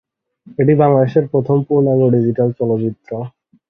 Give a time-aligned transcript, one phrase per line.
[0.57, 3.11] এটি বাংলাদেশের প্রথম পূর্ণাঙ্গ ডিজিটাল চলচ্চিত্র।